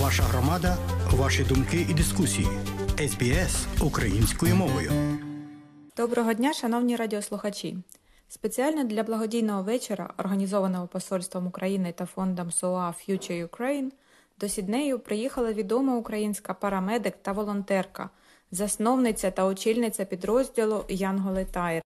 [0.00, 0.76] Ваша громада,
[1.12, 2.48] ваші думки і дискусії.
[2.98, 4.92] СБС українською мовою.
[5.96, 7.76] Доброго дня, шановні радіослухачі.
[8.28, 13.90] Спеціально для благодійного вечора, організованого Посольством України та фондом СОА Future Ukraine,
[14.40, 18.10] до Сіднею приїхала відома українська парамедик та волонтерка,
[18.50, 21.82] засновниця та очільниця підрозділу Янголи Тайр,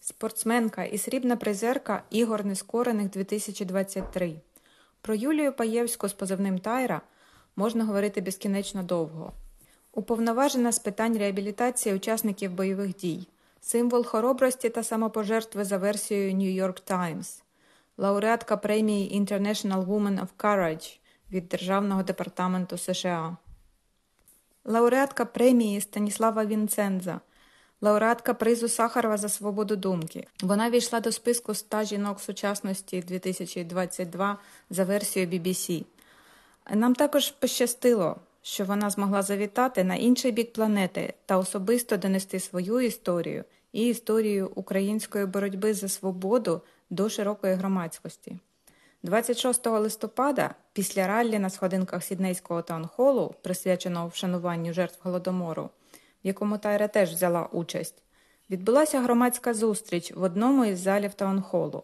[0.00, 4.34] спортсменка і срібна призерка Ігор Нескорених 2023.
[5.00, 7.00] Про Юлію Паєвську з позивним Тайра
[7.56, 9.32] можна говорити безкінечно довго.
[9.92, 13.28] Уповноважена з питань реабілітації учасників бойових дій,
[13.60, 17.42] символ хоробрості та самопожертви за версією New York Times,
[17.96, 20.98] лауреатка премії International Woman of Courage
[21.30, 23.36] від Державного департаменту США,
[24.64, 27.20] лауреатка премії Станіслава Вінценза,
[27.80, 30.26] лауреатка призу Сахарова за свободу думки.
[30.42, 34.38] Вона війшла до списку ста жінок сучасності 2022
[34.70, 35.84] за версією BBC.
[36.70, 42.80] Нам також пощастило, що вона змогла завітати на інший бік планети та особисто донести свою
[42.80, 48.38] історію і історію української боротьби за свободу до широкої громадськості.
[49.02, 55.70] 26 листопада, після раллі на сходинках Сіднейського таунхолу, присвяченого вшануванню жертв голодомору,
[56.24, 58.02] в якому Тайра теж взяла участь,
[58.50, 61.82] відбулася громадська зустріч в одному із залів таунхолу.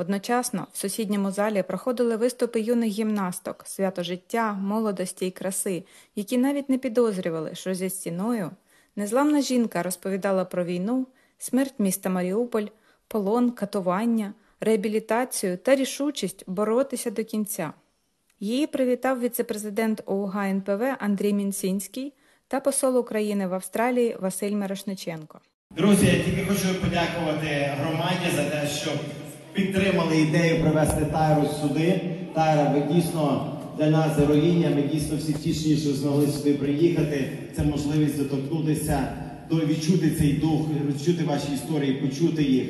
[0.00, 5.84] Одночасно в сусідньому залі проходили виступи юних гімнасток, свято життя, молодості і краси,
[6.16, 8.50] які навіть не підозрювали, що зі стіною
[8.96, 11.06] незламна жінка розповідала про війну,
[11.38, 12.66] смерть міста Маріуполь,
[13.08, 17.72] полон, катування, реабілітацію та рішучість боротися до кінця.
[18.40, 22.12] Її привітав віцепрезидент ОУГ НПВ Андрій Мінсінський
[22.48, 25.40] та посол України в Австралії Василь Мирошниченко.
[25.70, 28.90] Друзі, я тільки хочу подякувати громаді за те, що
[29.52, 32.00] підтримали ідею привезти Тайру сюди.
[32.34, 33.46] Тайра, ви дійсно
[33.78, 37.28] для нас героїня, ми дійсно всі втішні, що змогли сюди приїхати.
[37.56, 39.12] Це можливість доторкнутися,
[39.50, 42.64] до відчути цей дух, відчути ваші історії, почути їх.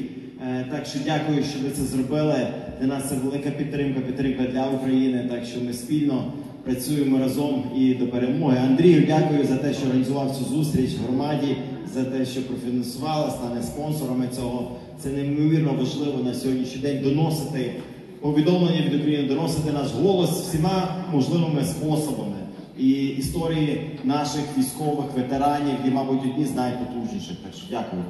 [0.49, 2.47] Е, Так що дякую, що ви це зробили.
[2.81, 5.27] Для нас це велика підтримка, підтримка для України.
[5.31, 6.33] Так що ми спільно
[6.65, 8.59] працюємо разом і до перемоги.
[8.67, 11.57] Андрію, дякую за те, що організував цю зустріч в громаді,
[11.95, 14.77] за те, що профінансувала, стане спонсорами цього.
[15.03, 17.75] Це неймовірно важливо на сьогоднішній день доносити
[18.21, 22.37] повідомлення від України, доносити наш голос всіма можливими способами.
[22.79, 27.37] І історії наших військових ветеранів, і, мабуть, одні з найпотужніших.
[27.45, 28.03] Так що дякую.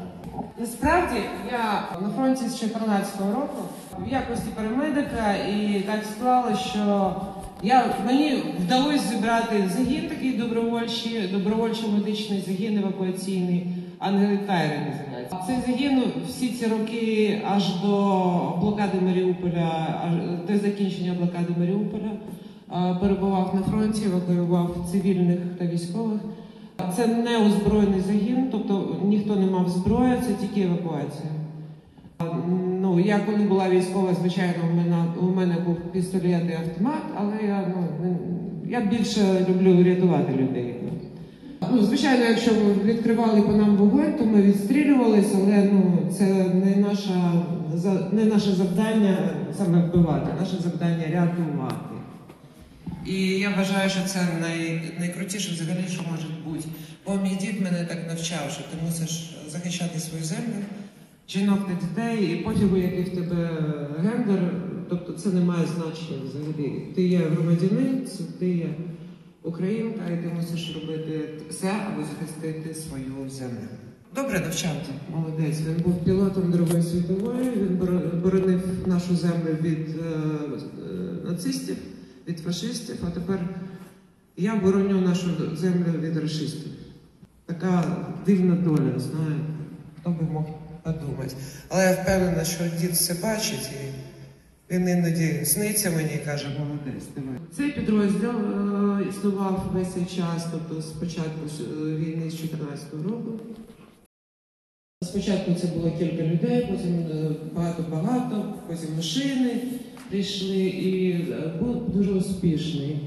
[0.58, 1.16] Насправді
[1.52, 3.62] я на фронті з 2014 року
[3.98, 7.14] в якості парамедика, і так склало, що
[7.62, 13.66] я мені вдалося зібрати загін такий добровольчий, добровольчо-медичний загін евакуаційний,
[13.98, 15.09] ангели називається.
[15.46, 17.88] Цей загін всі ці роки аж до
[18.60, 20.14] блокади Маріуполя, аж
[20.48, 22.10] до закінчення блокади Маріуполя
[23.00, 26.20] перебував на фронті, евакуював цивільних та військових.
[26.96, 31.30] Це не озброєний загін, тобто ніхто не мав зброї, це тільки евакуація.
[32.80, 37.48] Ну, я коли була військова, звичайно, у мене, у мене був пістолет і автомат, але
[37.48, 38.16] я, ну,
[38.69, 40.74] я більше люблю рятувати людей.
[41.69, 42.50] Ну, звичайно, якщо
[42.84, 47.32] відкривали по нам вогонь, то ми відстрілювалися, але ну, це не, наша,
[48.12, 51.94] не наше завдання саме вбивати, наше завдання рятувати.
[53.06, 56.69] І я вважаю, що це най, найкрутіше взагалі, що може бути.
[57.06, 60.62] Бо мій дід мене так навчав, що ти мусиш захищати свою землю,
[61.28, 63.50] жінок та дітей, і пофігу, який в тебе
[63.99, 64.53] гендер,
[64.88, 66.82] тобто це не має значення взагалі.
[66.94, 68.06] Ти є громадянин,
[68.38, 68.66] ти є
[69.42, 73.68] українка, і ти мусиш робити все, аби захистити свою землю.
[74.14, 75.60] Добре навчав ти, молодець.
[75.60, 77.76] Він був пілотом Другої світової, він
[78.22, 81.76] боронив нашу землю від е, е, нацистів,
[82.28, 83.38] від фашистів, а тепер
[84.36, 86.72] я бороню нашу землю від расистів.
[87.46, 87.96] Така
[88.26, 89.44] дивна доля, знаєте.
[90.00, 90.44] Хто би мог
[90.82, 91.36] подумати.
[91.68, 94.09] Але я впевнена, що дід все бачить і
[94.70, 97.38] він іноді сниться мені і каже, молодець, давай.
[97.56, 103.31] Цей підрозділ е, існував весь цей час, тобто з початку е, війни з 14 року.
[105.05, 109.50] Спочатку це було кілька людей, потім е, багато-багато, потім машини
[110.11, 111.25] прийшли і
[111.61, 112.99] був дуже успішний.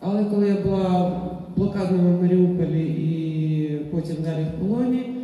[0.00, 5.16] Але коли я була в блокадному Маріуполі і потім далі в полоні,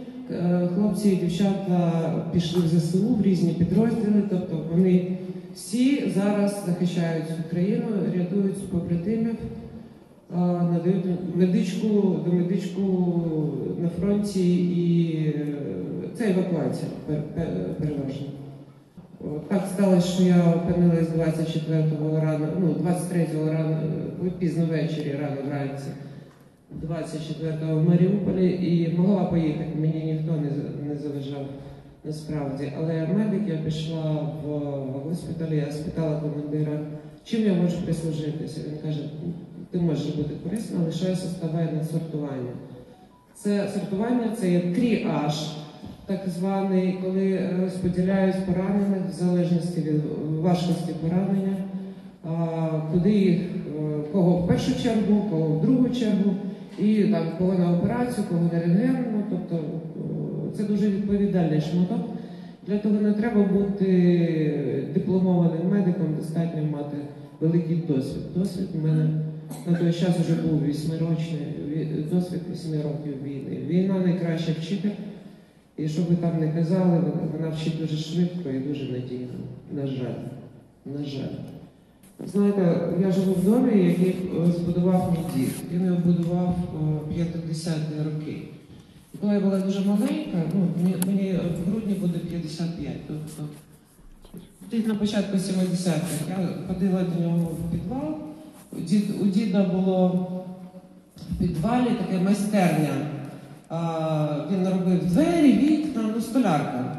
[0.75, 5.19] хлопці і дівчата пішли в ЗСУ в різні підрозділи, тобто вони
[5.55, 7.85] всі зараз захищають Україну,
[8.17, 9.35] рятують побратимів,
[10.73, 11.05] надають
[11.35, 11.89] медичку,
[12.27, 12.83] до медичку
[13.83, 15.47] на фронті і е,
[16.15, 18.27] це евакуація пер- пер- переважно.
[19.49, 23.77] Так сталося, що я опинилась 24-го рано, ну, 23-го рано,
[24.27, 25.87] е, пізно ввечері, рано вранці,
[26.89, 29.71] 24-го в Маріуполі і могла поїхати.
[29.81, 30.33] Мені ніхто
[30.89, 31.47] не заважав
[32.05, 32.73] насправді.
[32.79, 34.13] Але медик я пішла
[34.45, 34.49] в
[35.09, 36.81] госпіталь, я спитала командира,
[37.25, 38.61] чим я можу прислужитися.
[38.69, 39.11] Він каже,
[39.71, 42.53] ти можеш бути корисним, лишайся ставай на сортування.
[43.35, 45.57] Це сортування це є тріаж,
[46.07, 50.03] так званий, коли розподіляють поранених в залежності від
[50.41, 51.57] важкості поранення,
[52.93, 56.35] куди їх, е, кого в першу чергу, кого в другу чергу,
[56.79, 59.25] і там кого на операцію, кого на рентген.
[59.31, 59.88] Тобто е,
[60.59, 62.09] це дуже відповідальний шматок.
[62.67, 66.97] Для того не треба бути дипломованим медиком, достатньо мати
[67.41, 68.23] великий досвід.
[68.37, 69.09] Досвід у мене
[69.67, 71.41] на той час вже був вісьмирочний
[72.13, 73.59] досвід вісьми років війни.
[73.69, 74.91] Війна найкраща вчитель.
[75.77, 77.03] І що ви там не казали,
[77.33, 79.35] вона- вчить дуже швидко і дуже надійно.
[79.73, 80.15] На жаль.
[80.99, 81.35] На жаль.
[82.27, 84.09] Знаєте, я живу в домі, який
[84.49, 85.51] е, збудував мій дід.
[85.75, 86.57] Він його будував
[87.11, 88.37] е, 50-ті роки.
[89.21, 92.97] Коли я була дуже маленька, ну, мені, мені в грудні буде 55.
[93.07, 93.43] Тобто,
[94.71, 98.19] десь на початку 70-х я ходила до нього в підвал.
[98.73, 100.09] У, дід, у діда було
[101.31, 103.09] в підвалі таке майстерня.
[103.69, 106.97] А, він робив двері, вікна, ну столярка.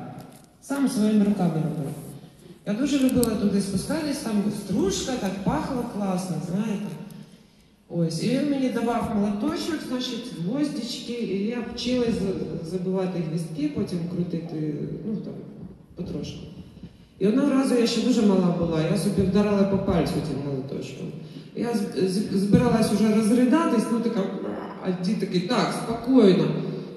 [0.61, 1.93] Сам своїми руками робив.
[2.65, 6.85] Я дуже любила туди спускатись, там стружка, так пахло класно, знаєте.
[7.91, 12.15] Ось, і він мені давав молоточок, значить, гвоздички, і я вчилась
[12.71, 14.73] забивати гвіздки, потім крутити,
[15.05, 15.33] ну там,
[15.95, 16.39] потрошку.
[17.19, 21.07] І одного разу я ще дуже мала була, я собі вдарила по пальцю тим молоточком.
[21.55, 21.73] Я
[22.31, 24.23] збиралась уже розридатись, ну така,
[24.83, 26.45] а дід такий, так, спокійно.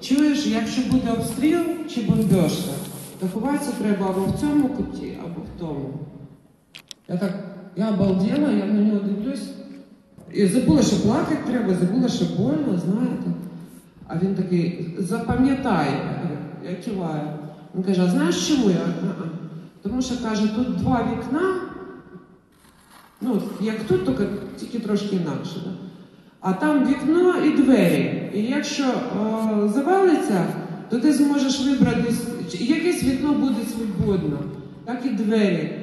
[0.01, 1.59] Чуєш, якщо буде обстріл
[1.89, 2.71] чи бомбежка,
[3.19, 5.89] то ховатися треба або в цьому куті, або в тому.
[7.09, 7.33] Я так,
[7.75, 9.49] я обалдела, я на нього дивлюсь.
[10.33, 13.31] І забула, що плакати треба, забула, що больно, знаєте.
[14.07, 15.87] А він такий, запам'ятай,
[16.69, 17.21] я киваю.
[17.75, 18.75] Він каже, а знаєш чому я?
[18.75, 19.25] «А-а».
[19.81, 21.55] Тому що каже, тут два вікна,
[23.21, 24.27] ну, як тут, тільки,
[24.59, 25.55] тільки трошки інакше.
[25.65, 25.71] Да?
[26.39, 28.31] А там вікно і двері.
[28.33, 30.45] І якщо е, завалиться,
[30.89, 32.13] то ти зможеш вибрати,
[32.59, 34.37] якесь вікно буде свободно,
[34.85, 35.73] так і двері.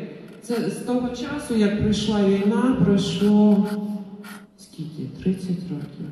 [0.43, 3.69] Це з того часу, як прийшла війна, пройшло?
[5.23, 6.07] 30 років.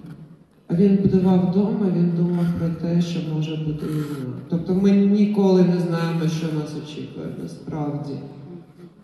[0.69, 4.35] А він будував вдома, він думав про те, що може бути війна.
[4.49, 8.13] Тобто ми ніколи не знаємо, що нас очікує насправді.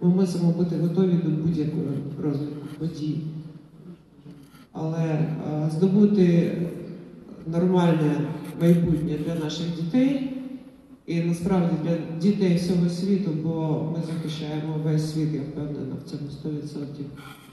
[0.00, 1.84] Ми мусимо бути готові до будь-якого
[2.22, 3.18] розвитку подій.
[4.72, 6.52] Але е, здобути
[7.46, 8.20] нормальне
[8.60, 10.30] майбутнє для наших дітей
[11.06, 16.56] і насправді для дітей всього світу, бо ми захищаємо весь світ, я впевнена в цьому
[16.56, 16.84] 100%.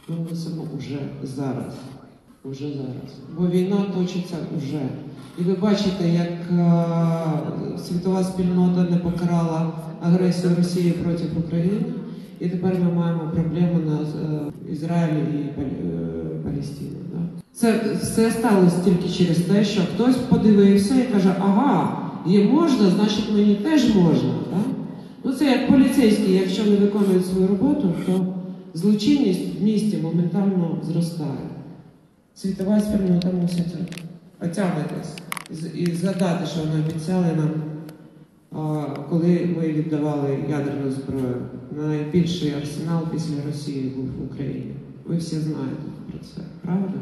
[0.07, 1.73] Ми мусимо уже зараз.
[2.43, 3.11] Уже зараз.
[3.37, 4.81] Бо війна точиться уже.
[5.39, 6.85] І ви бачите, як е,
[7.87, 9.71] світова спільнота не покарала
[10.01, 11.83] агресію Росії проти України.
[12.39, 15.65] І тепер ми маємо проблеми на е, Ізраїлі і е,
[16.43, 16.91] Палестині.
[17.53, 23.33] Це все сталося тільки через те, що хтось подивився і каже, ага, їй можна, значить
[23.33, 24.33] мені теж можна.
[24.51, 24.57] Да?
[25.23, 28.25] Ну це як поліцейські, якщо не виконують свою роботу, то
[28.73, 31.49] злочинність в місті моментально зростає.
[32.41, 33.75] Світова спільнота мусить
[34.41, 35.13] отягнутися
[35.75, 37.51] і згадати, що вони обіцяли нам,
[39.09, 41.35] коли ми віддавали ядерну зброю.
[41.77, 44.71] Найбільший арсенал після Росії був в Україні.
[45.05, 46.93] Ви всі знаєте про це, правда?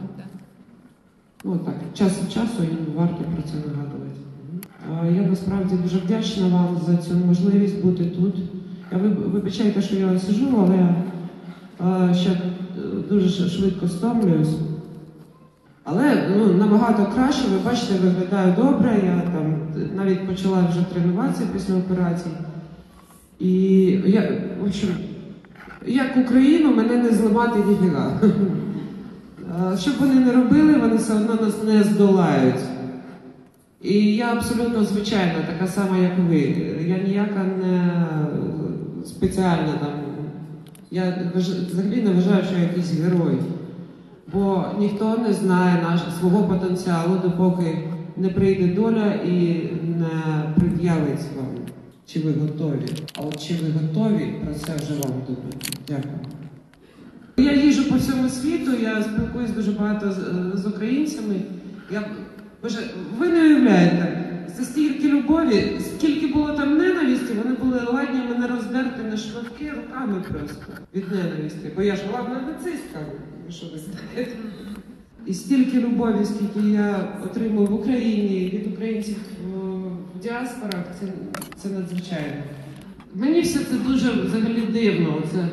[1.43, 5.22] Ну так, час від часу їм варто про це нагадувати.
[5.22, 8.36] Я насправді дуже вдячна вам за цю можливість бути тут.
[8.91, 10.96] Я виб- вибачайте, що я сижу, але
[11.79, 12.39] а, ще е,
[13.10, 14.55] дуже швидко стомлююсь.
[15.91, 19.01] Але ну, набагато краще, ви бачите, виглядаю добре.
[19.05, 19.55] Я там
[19.96, 22.36] навіть почала вже тренуватися після операції.
[23.39, 23.51] І
[24.05, 24.31] я,
[24.62, 24.89] в общем,
[25.86, 28.12] як Україну, мене не зламати ніфіга.
[29.88, 32.62] Б вони не робили, вони все одно нас не здолають.
[33.81, 36.39] І я абсолютно звичайна, така сама, як ви.
[36.88, 38.05] Я ніяка не
[39.05, 39.91] спеціальна там.
[40.91, 43.38] Я взагалі не вважаю, що я якийсь герой.
[44.33, 47.77] Бо ніхто не знає наш, свого потенціалу, допоки
[48.17, 49.69] не прийде доля і
[50.00, 51.48] не пред'явить вам,
[52.05, 52.86] чи ви готові.
[53.17, 55.57] А от чи ви готові, про це вже вам думати.
[55.88, 56.13] Дякую.
[57.38, 60.17] Я їжджу по всьому світу, я спілкуюсь дуже багато з,
[60.62, 61.36] з українцями.
[61.91, 62.03] Я,
[62.63, 62.77] боже,
[63.17, 69.03] ви не уявляєте, це стільки любові, скільки було там ненависті, вони були ладні мене роздерти
[69.03, 70.65] на шматки руками просто
[70.96, 71.72] від ненависті.
[71.75, 73.00] Бо я ж ладна нацистка,
[73.50, 74.32] що ви знаєте.
[75.25, 79.15] І стільки любові, скільки я отримую в Україні від українців
[80.15, 81.08] в діаспорах, це,
[81.62, 82.44] це надзвичайно.
[83.13, 85.22] Мені все це дуже взагалі дивно.
[85.32, 85.48] Це,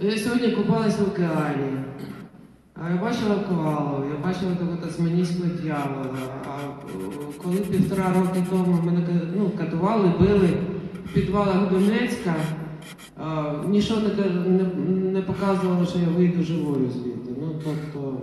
[0.00, 1.83] я сьогодні купалась в океані.
[2.76, 6.06] А я бачила ковалу, я бачила того тасманійського дьявола.
[6.44, 7.06] А е,
[7.42, 10.48] коли півтора роки тому мене ну, катували, били
[11.04, 12.34] в підвалах Донецька,
[13.16, 14.64] а, нічого не, не,
[15.12, 17.34] не показувало, що я вийду живою звідти.
[17.40, 18.20] Ну, тобто,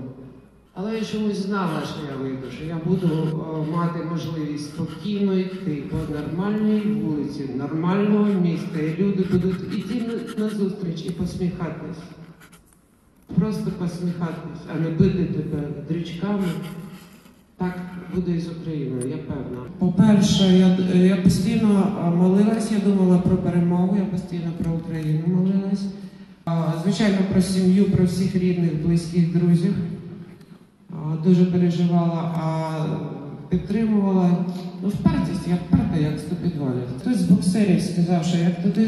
[0.74, 5.84] але я чомусь знала, що я вийду, що я буду е, мати можливість спокійно йти
[5.91, 11.98] по нормальній вулиці, нормального міста, і люди будуть на, на зустріч і посміхатись.
[13.36, 16.44] Просто посміхатись, а не бити тебе дрючками.
[17.58, 17.80] Так
[18.16, 19.62] буде і з Україною, я певна.
[19.80, 25.84] По-перше, я, я постійно молилась, я думала про перемогу, я постійно про Україну молилась.
[26.84, 29.74] Звичайно, про сім'ю, про всіх рідних, близьких друзів.
[31.24, 32.72] Дуже переживала, а
[33.50, 34.46] підтримувала
[34.82, 36.84] ну, впертість, я вперта, як з підвалів.
[37.02, 38.38] Хтось з боксерів сказав, що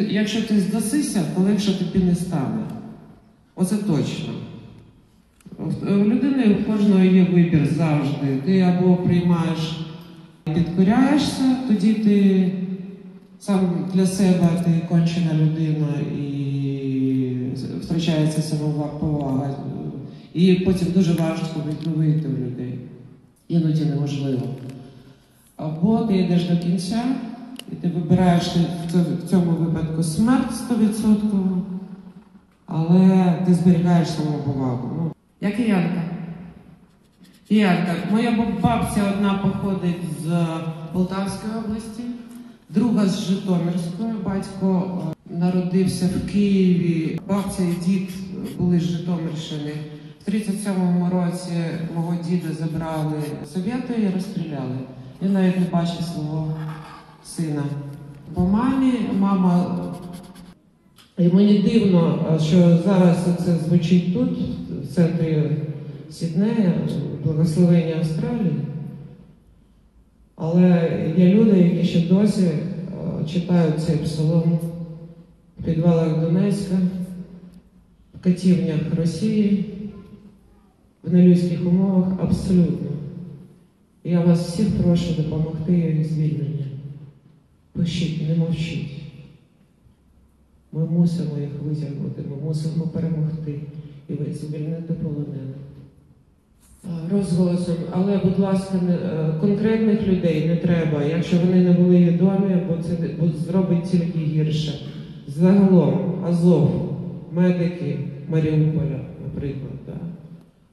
[0.10, 2.64] якщо ти здасися, то легше тобі не стане.
[3.56, 4.34] Оце точно.
[5.82, 8.38] У людини у кожного є вибір завжди.
[8.46, 9.88] Ти або приймаєш,
[10.44, 12.52] підкоряєшся, тоді ти
[13.40, 16.34] сам для себе ти кончена людина і
[17.82, 19.50] втрачається самоповага.
[20.34, 22.80] І потім дуже важко відновити у людей.
[23.48, 24.42] Іноді неможливо.
[25.56, 27.04] Або ти йдеш до кінця,
[27.72, 28.48] і ти вибираєш
[28.94, 31.62] в в цьому випадку смерть 100%,
[32.74, 34.90] але ти зберігаєш самоповагу.
[34.98, 35.12] Ну,
[35.42, 36.02] я киянка.
[37.48, 37.96] Киянка.
[38.12, 40.48] Моя бабця одна походить з
[40.94, 42.04] Полтавської області,
[42.70, 44.14] друга з Житомирської.
[44.26, 44.92] Батько
[45.32, 47.20] е, народився в Києві.
[47.28, 48.10] Бабця і дід
[48.58, 49.74] були з Житомирщини.
[50.28, 51.54] В 37-му році
[51.96, 53.22] мого діда забрали
[53.54, 54.78] совєти і розстріляли.
[55.22, 56.54] Він навіть не бачив свого
[57.26, 57.64] сина.
[58.34, 59.76] По мамі мама
[61.18, 64.30] і мені дивно, що зараз це звучить тут,
[64.84, 65.44] в центрі
[66.12, 66.74] Сіднея,
[67.24, 68.54] благословення Австралії.
[70.36, 72.48] Але є люди, які ще досі
[73.34, 74.60] читають цей псалом
[75.60, 76.76] в підвалах Донецька,
[78.20, 79.66] в катівнях Росії,
[81.04, 82.88] в нелюдських умовах абсолютно.
[84.04, 86.66] Я вас всіх прошу допомогти їх звільненню.
[87.74, 89.03] Пишіть, не мовчіть.
[90.76, 93.60] Ми мусимо їх витягнути, ми мусимо перемогти
[94.10, 95.58] і звільнити полонених.
[96.84, 102.58] А, Розголосом, але, будь ласка, е, конкретних людей не треба, якщо вони не були відомі,
[102.70, 102.94] бо це
[103.48, 104.86] зробить тільки гірше.
[105.28, 106.96] Загалом, Азов,
[107.32, 108.00] медики
[108.30, 109.94] Маріуполя, наприклад, да.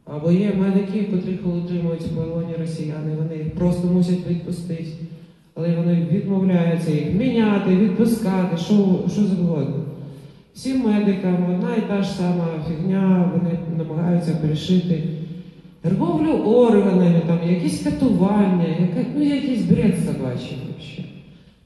[0.05, 4.87] або є медики, котрих утримують в полоні росіяни, вони їх просто мусять відпустити.
[5.55, 9.90] Але вони відмовляються їх міняти, відпускати, що, що завгодно.
[10.55, 15.03] Всім медикам одна і та ж сама фігня, вони намагаються пришити
[15.83, 21.11] торговлю органами, там, якісь катування, яка, ну якийсь бред собачий взагалі.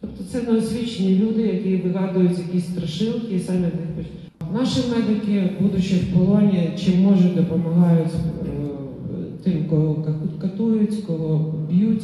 [0.01, 4.07] Тобто це неосвічені люди, які вигадують якісь страшилки і самі них
[4.55, 8.47] Наші медики, будучи в полоні, чим можуть, допомагають е,
[9.45, 10.07] тим, кого
[10.41, 12.03] катують, кого б'ють.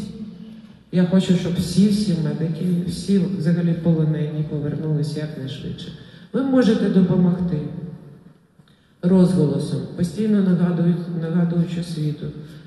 [0.92, 5.92] Я хочу, щоб всі, всі медики, всі взагалі полонені повернулися якнайшвидше.
[6.32, 7.60] Ви можете допомогти
[9.02, 12.26] розголосом, постійно нагадують, нагадуючи світу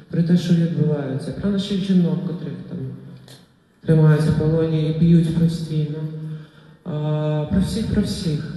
[0.10, 2.78] про те, що відбувається, про наших жінок, котрих там
[3.86, 5.98] тримаються в полоні і б'ють постійно.
[7.50, 8.54] Про всіх, про всіх.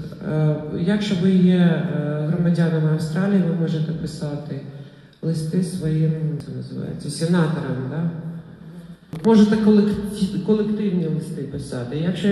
[0.80, 4.60] Якщо ви є е, громадянами Австралії, ви можете писати
[5.22, 6.12] листи своїм,
[6.46, 7.90] це називається, сенаторам.
[7.90, 8.10] Да?
[9.24, 9.56] Можете
[10.46, 11.96] колективні листи писати.
[12.02, 12.28] Якщо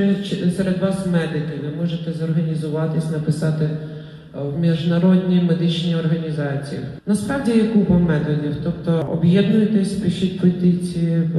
[0.57, 3.79] серед вас медики, ви можете зорганізуватись, написати е,
[4.35, 6.81] в міжнародні медичні організації.
[7.07, 11.31] Насправді є купа методів, тобто об'єднуйтесь, пишіть петиції.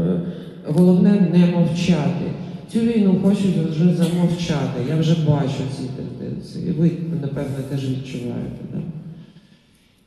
[0.67, 2.31] Головне не мовчати.
[2.73, 4.81] Цю війну хочуть вже замовчати.
[4.89, 6.71] Я вже бачу ці тенденції.
[6.71, 8.61] Ви, напевно, теж відчуваєте.
[8.73, 8.81] Да?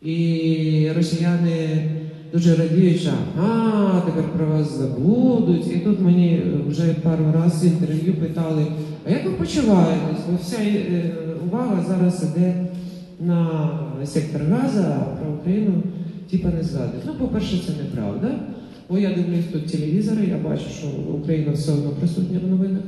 [0.03, 1.91] І росіяни
[2.33, 5.67] дуже радіють, що а, тепер про вас забудуть.
[5.67, 8.67] І тут мені вже пару разів інтерв'ю питали,
[9.07, 10.25] а як ви почуваєтесь?
[10.31, 11.15] Бо вся е,
[11.47, 12.67] увага зараз іде
[13.21, 13.71] на
[14.05, 15.73] сектор газу, а про Україну
[16.31, 17.05] типа не згадують.
[17.07, 18.31] Ну, по-перше, це неправда.
[18.91, 22.83] Бо я дивлюсь тут телевізори, я бачу, що Україна все одно присутня в новинах.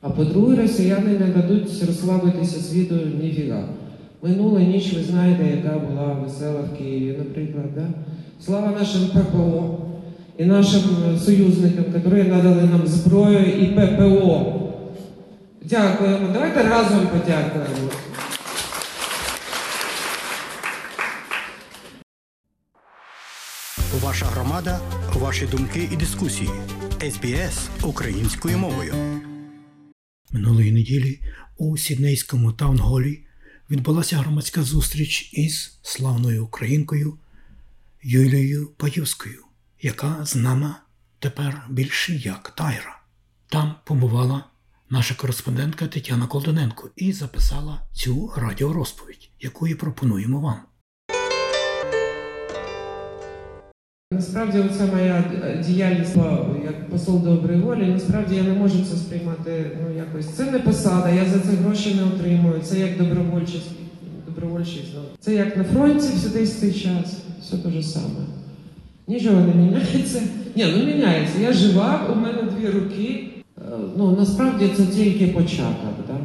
[0.00, 3.68] А по-друге, росіяни не дадуть розслабитися світу ніфіга.
[4.22, 7.74] Минула ніч, ви знаєте, яка була весела в Києві, наприклад.
[7.74, 7.88] Да?
[8.40, 9.78] Слава нашим ППО
[10.38, 10.82] і нашим
[11.18, 14.62] союзникам, які надали нам зброю і ППО.
[15.62, 16.28] Дякуємо.
[16.32, 17.90] Давайте разом подякуємо.
[24.02, 24.80] Ваша громада,
[25.14, 26.50] ваші думки і дискусії.
[27.10, 28.94] СБС українською мовою.
[30.32, 31.20] Минулої неділі
[31.58, 33.25] у Сіднейському таунголі
[33.70, 37.18] відбулася громадська зустріч із славною українкою
[38.02, 39.44] Юлією Паюскою,
[39.82, 40.82] яка знана
[41.18, 43.00] тепер більше як Тайра.
[43.48, 44.44] Там побувала
[44.90, 50.60] наша кореспондентка Тетяна Колдоненко і записала цю радіорозповідь, яку і пропонуємо вам.
[54.12, 56.16] Насправді, оця моя е, діяльність
[56.64, 60.26] як посол доброї волі, насправді я не можу це сприймати ну, якось.
[60.26, 62.60] Це не посада, я за це гроші не отримую.
[62.62, 63.70] Це як добровольчість.
[64.26, 65.00] добровольчість ну.
[65.20, 67.16] Це як на фронті всюди цей час.
[67.42, 68.20] Все те ж саме.
[69.08, 70.22] Нічого не міняється.
[70.56, 71.38] Ні, ну міняється.
[71.40, 73.28] Я жива, у мене дві руки.
[73.58, 73.60] Е,
[73.96, 75.94] Ну, насправді це тільки початок.
[76.08, 76.16] Да?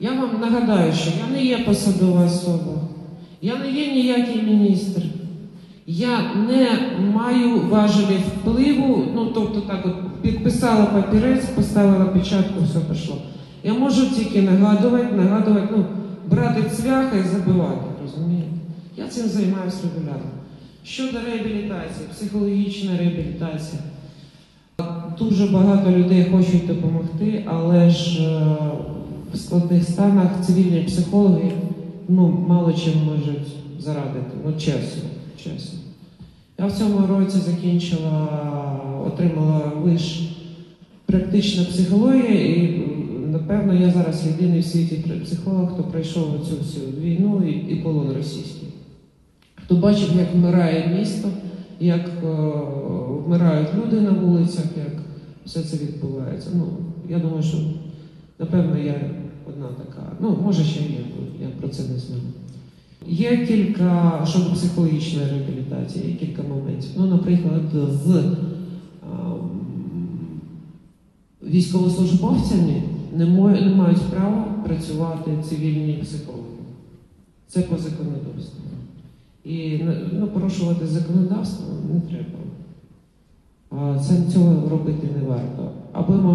[0.00, 2.72] Я вам нагадаю, що я не є посадова особа,
[3.40, 5.02] я не є ніякий міністр.
[5.86, 6.68] Я не
[7.12, 13.16] маю важелі впливу, ну тобто так от підписала папірець, поставила печатку, все пішло.
[13.64, 15.84] Я можу тільки нагадувати, нагадувати, ну,
[16.30, 18.48] брати цвяха і забивати, розумієте?
[18.96, 20.30] Я цим займаюся регулярно.
[20.84, 23.82] Щодо реабілітації, психологічна реабілітація.
[25.18, 28.56] Дуже багато людей хочуть допомогти, але ж е,
[29.32, 31.52] в складних станах цивільні психологи
[32.08, 33.48] ну, мало чим можуть
[33.78, 34.36] зарадити.
[34.46, 35.02] Ну, чесно,
[35.44, 35.78] чесно.
[36.58, 38.28] Я в цьому році закінчила,
[39.06, 40.22] отримала виш
[41.06, 42.82] практична психологія, і
[43.26, 48.12] напевно я зараз єдиний в світі психолог, хто пройшов цю всю війну і, і полон
[48.12, 48.68] російський.
[49.54, 51.28] Хто бачив, як вмирає місто,
[51.80, 52.26] як е,
[53.26, 55.02] вмирають люди на вулицях, як
[55.46, 56.50] все це відбувається.
[56.54, 56.66] Ну,
[57.08, 57.58] я думаю, що
[58.38, 59.00] напевно я
[59.48, 60.12] одна така.
[60.20, 60.98] Ну, може ще є,
[61.42, 62.22] я про це не знаю.
[63.06, 66.90] Є кілька щодо психологічної реабілітації, є кілька моментів.
[66.96, 67.62] Ну, наприклад,
[68.04, 68.36] з ем,
[71.42, 72.82] військовослужбовцями
[73.16, 73.26] не,
[73.76, 76.42] мають права працювати цивільні психологи.
[77.48, 78.60] Це по законодавству.
[79.44, 79.80] І
[80.12, 82.42] ну, порушувати законодавство не треба.
[84.02, 85.70] Це цього робити не варто.
[85.92, 86.34] Або ми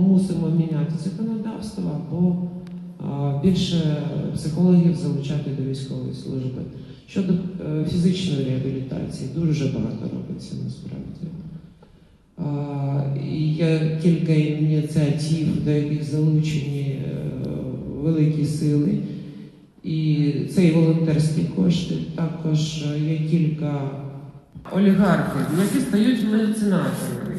[0.00, 2.36] мусимо міняти законодавство, або
[3.42, 4.02] більше
[4.34, 6.62] психологів залучати до військової служби.
[7.08, 11.26] Щодо е, фізичної реабілітації, дуже багато робиться насправді.
[13.40, 17.16] Є кілька ініціатив, до яких залучені е,
[18.02, 18.98] великі сили.
[19.84, 21.94] І це і волонтерські кошти.
[22.14, 23.90] Також є кілька
[24.72, 27.36] олігархів, які стають меценатами.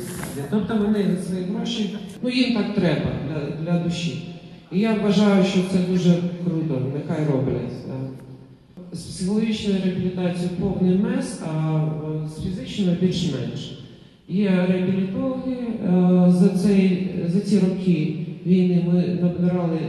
[0.49, 4.36] Тобто вони свої гроші, ну їм так треба для, для душі.
[4.71, 7.71] І я вважаю, що це дуже круто, нехай роблять.
[8.93, 11.83] З психологічною реабілітацією повний мес, а
[12.25, 13.83] е, з фізичною більш-менш.
[14.29, 19.79] Є реабілітологи е, за, цей, за ці роки війни ми набирали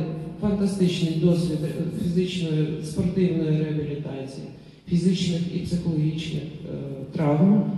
[0.41, 1.59] фантастичний досвід
[2.03, 4.47] фізичної спортивної реабілітації,
[4.89, 6.77] фізичних і психологічних е,
[7.13, 7.73] травм.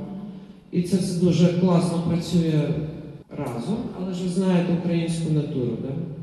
[0.73, 2.69] І це все дуже класно працює
[3.37, 5.77] разом, але ж ви знаєте українську натуру.
[5.83, 6.20] Да?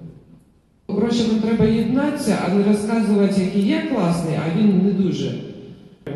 [0.90, 5.42] Нам треба єднатися, а не розказувати, який є класний, а він не дуже.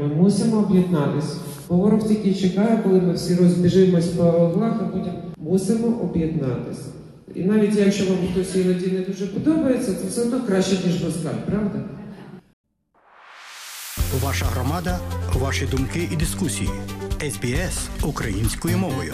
[0.02, 1.36] Ми мусимо об'єднатися.
[1.70, 6.86] Бо ворог тільки чекає, коли ми всі розбіжимось по углах, а потім мусимо об'єднатися.
[7.36, 11.42] І навіть якщо вам хтось іноді не дуже подобається, то все одно краще, ніж москаль,
[11.46, 11.84] правда?
[14.24, 15.00] Ваша громада,
[15.40, 16.70] ваші думки і дискусії.
[17.30, 19.14] СБС українською мовою.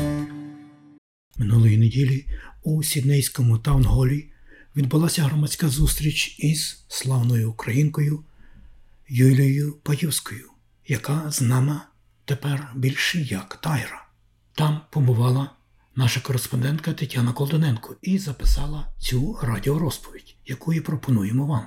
[1.38, 2.26] Минулої неділі
[2.64, 4.26] у Сіднейському таунголі
[4.78, 8.24] відбулася громадська зустріч із славною українкою
[9.10, 10.50] Юлією Паюскою,
[10.88, 11.82] яка знана
[12.26, 14.06] тепер більше як Тайра.
[14.56, 15.50] Там побувала
[15.96, 21.66] наша кореспондентка Тетяна Колдоненко і записала цю радіорозповідь, яку і пропонуємо вам.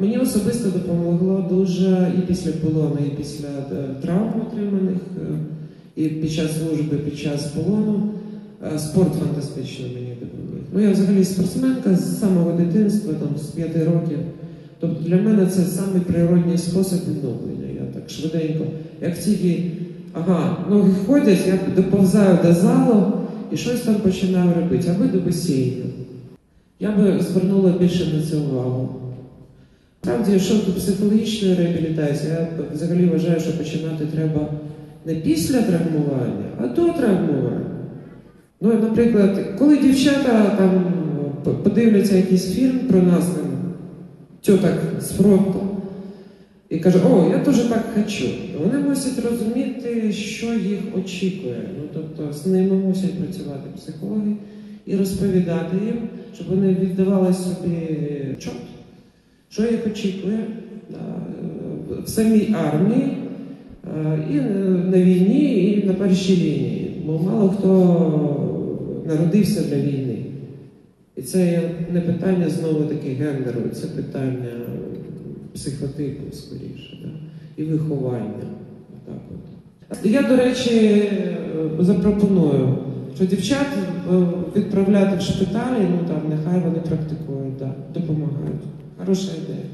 [0.00, 5.38] Мені особисто допомогло дуже і після полону, і після е, травм отриманих, е,
[5.96, 8.21] і під час служби, під час полону.
[8.66, 10.62] Е, Спорт фантастично мені допоміг.
[10.72, 14.18] Ну, я взагалі спортсменка з самого дитинства, там, з 5 років.
[14.80, 17.66] Тобто для мене це самий природній спосіб відновлення.
[17.74, 18.64] Я так швиденько.
[19.00, 19.70] Як тільки
[20.12, 23.12] ага, ноги ходять, я доповзаю до залу
[23.52, 25.84] і щось там починаю робити, аби до басейну.
[26.80, 28.88] Я би звернула більше на це увагу.
[30.02, 34.48] Справді, щодо психологічної реабілітації, я взагалі вважаю, що починати треба
[35.06, 37.71] не після травмування, а до травмування.
[38.64, 40.84] Ну, наприклад, коли дівчата там
[41.62, 43.44] подивляться якийсь фільм про нас, там,
[44.40, 45.60] тьоток з фронту,
[46.70, 48.24] і кажуть, о, я теж так хочу.
[48.64, 51.56] Вони мусять розуміти, що їх очікує.
[51.78, 54.32] Ну, тобто з ними мусять працювати психологи
[54.86, 55.98] і розповідати їм,
[56.34, 57.98] щоб вони віддавали собі
[58.38, 58.54] чот,
[59.50, 60.38] що їх очікує
[62.04, 63.16] в самій армії,
[64.30, 64.34] і
[64.90, 67.02] на війні, і на першій лінії.
[67.06, 68.41] Бо мало хто
[69.06, 70.24] народився для війни.
[71.16, 74.50] І це не питання знову таки гендеру, це питання
[75.54, 77.08] психотипу скоріше, да?
[77.56, 78.46] і виховання.
[78.96, 79.22] Отак
[79.90, 80.10] от.
[80.10, 81.02] Я, до речі,
[81.78, 82.78] запропоную,
[83.14, 83.66] що дівчат
[84.12, 88.62] е, відправляти в шпиталі, ну там нехай вони практикують, да, допомагають.
[88.98, 89.66] Хороша ідея.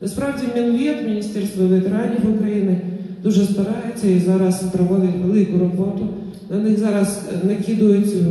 [0.00, 2.80] Насправді Мінвєд, Міністерство ветеранів України,
[3.26, 6.08] дуже старається і зараз проводить велику роботу.
[6.50, 8.24] На них зараз накидують е,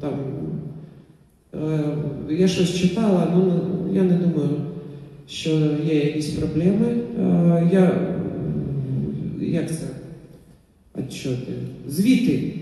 [0.00, 0.12] там.
[1.54, 1.80] е,
[2.30, 3.52] Я щось читала, ну
[3.92, 4.50] я не думаю,
[5.28, 5.50] що
[5.86, 6.86] є якісь проблеми.
[7.20, 7.92] Е, Я
[9.40, 9.86] як це?
[10.98, 11.52] Отчоти.
[11.88, 12.52] Звіти.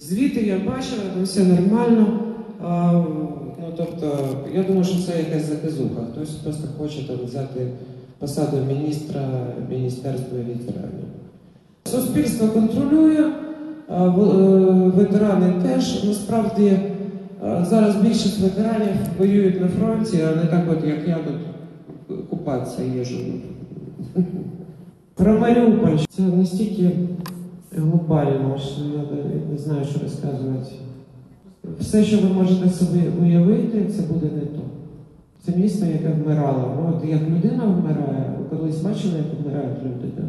[0.00, 2.20] Звіти я бачила, там все нормально.
[2.62, 2.92] А,
[3.60, 6.02] ну, тобто, я думаю, що це якась заказуха.
[6.12, 7.66] Хтось просто хоче там взяти
[8.18, 9.20] посаду міністра
[9.70, 11.04] Міністерства ветеранів.
[11.84, 13.24] Суспільство контролює,
[13.90, 14.08] е,
[14.96, 16.04] ветерани теж.
[16.04, 21.36] Насправді е, зараз більшість ветеранів воюють на фронті, а не так, от як я тут
[22.30, 23.18] купатися їжу.
[25.14, 25.96] Про Маріуполь.
[26.08, 26.90] Це настільки
[27.76, 30.70] глобально, що я не знаю, що розказувати.
[31.80, 34.60] Все, що ви можете собі уявити, це буде не то.
[35.42, 36.74] Це місто, яке вмирало.
[36.76, 40.22] Ну, От як людина вмирає, ви колись бачили, як вмирають люди, да?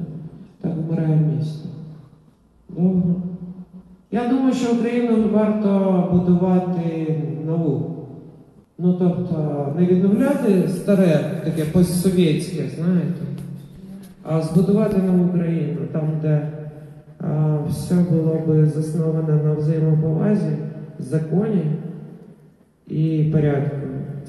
[0.62, 1.70] так вмирає місто.
[2.70, 3.16] Довго.
[4.12, 7.96] Я думаю, що Україну варто будувати нову.
[8.78, 13.22] Ну, тобто, не відновляти старе, таке постсовєтське, знаєте,
[14.24, 16.48] а збудувати нову Україну, там, де
[17.20, 20.58] а, все було би засновано на взаємоповазі,
[21.00, 21.66] законі
[22.90, 23.78] і порядку.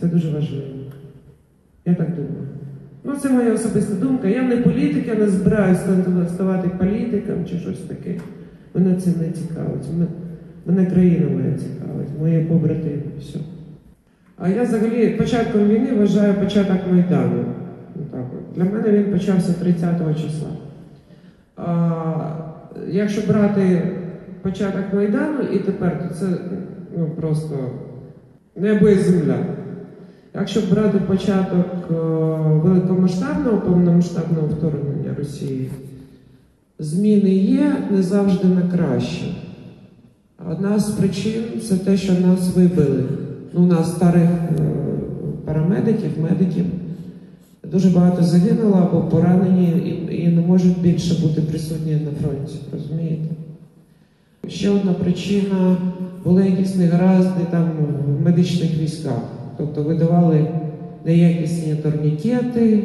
[0.01, 0.67] Це дуже важливо.
[1.85, 2.49] Я так думаю.
[3.05, 4.29] Ну, це моя особиста думка.
[4.29, 5.87] Я не політик, я не збираюся
[6.29, 8.15] ставати політиком чи щось таке.
[8.75, 9.87] Мене це не цікавить.
[10.67, 13.03] Мене, країна моя цікавить, мої побратими.
[13.21, 13.39] Все.
[14.37, 17.45] А я взагалі початком війни вважаю початок Майдану.
[17.97, 18.57] Ну, так от.
[18.57, 20.49] Для мене він почався 30 числа.
[21.57, 22.15] А,
[22.89, 23.83] якщо брати
[24.43, 26.27] початок Майдану і тепер, то це
[26.97, 27.57] ну, просто
[28.57, 29.37] небо і земля.
[30.35, 31.95] Якщо брати початок е,
[32.65, 35.71] великомасштабного повномасштабного вторгнення Росії,
[36.79, 39.25] зміни є не завжди на краще.
[40.51, 43.05] Одна з причин це те, що нас вибили.
[43.53, 44.63] Ну, у нас старих е,
[45.45, 46.65] парамедиків, медиків
[47.65, 52.55] дуже багато загинуло або поранені і, і не можуть більше бути присутні на фронті.
[52.73, 53.29] Розумієте?
[54.49, 55.77] Ще одна причина
[56.25, 57.71] були якісь негаразди там
[58.21, 59.23] в медичних військах.
[59.57, 60.47] Тобто видавали
[61.05, 62.83] неякісні турнікети.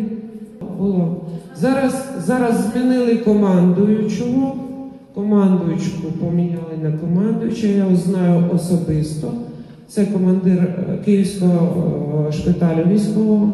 [0.77, 1.21] Було.
[1.55, 4.55] Зараз, зараз змінили командуючого.
[5.13, 9.31] Командуючку поміняли на командуючого, я його знаю особисто.
[9.87, 13.53] Це командир е, Київського е, шпиталю військового.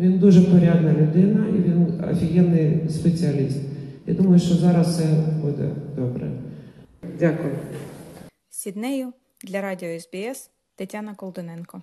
[0.00, 3.60] Він дуже порядна людина і він офігенний спеціаліст.
[4.06, 5.04] Я думаю, що зараз все
[5.42, 6.26] буде добре.
[7.20, 7.52] Дякую.
[8.66, 11.82] Сіднею для радіо СБС Тетяна Колдуненко.